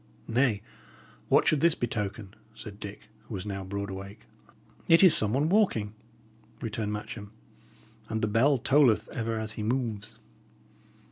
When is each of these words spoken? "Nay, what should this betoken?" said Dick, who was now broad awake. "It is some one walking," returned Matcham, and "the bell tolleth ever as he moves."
"Nay, 0.27 0.63
what 1.29 1.47
should 1.47 1.61
this 1.61 1.75
betoken?" 1.75 2.33
said 2.55 2.79
Dick, 2.79 3.01
who 3.27 3.35
was 3.35 3.45
now 3.45 3.63
broad 3.63 3.91
awake. 3.91 4.21
"It 4.87 5.03
is 5.03 5.15
some 5.15 5.31
one 5.31 5.47
walking," 5.47 5.93
returned 6.59 6.91
Matcham, 6.91 7.31
and 8.09 8.19
"the 8.23 8.27
bell 8.27 8.57
tolleth 8.57 9.07
ever 9.09 9.39
as 9.39 9.51
he 9.51 9.61
moves." 9.61 10.15